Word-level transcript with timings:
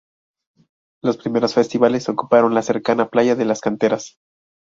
Los 1.03 1.17
primeros 1.17 1.53
festivales 1.53 2.09
ocuparon 2.09 2.55
la 2.55 2.63
cercana 2.63 3.09
Playa 3.09 3.35
de 3.35 3.45
las 3.45 3.61
Canteras. 3.61 4.15